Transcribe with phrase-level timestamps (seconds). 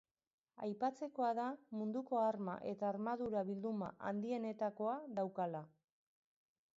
[0.67, 1.43] Aipatzekoa da
[1.81, 5.63] munduko arma eta armadura bilduma handienetakoa daukala.